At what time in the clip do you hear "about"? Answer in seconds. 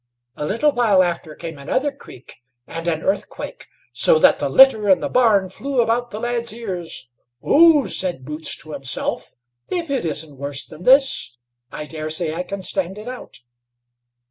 5.79-6.09